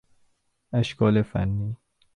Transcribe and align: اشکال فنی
اشکال 0.73 1.21
فنی 1.21 1.77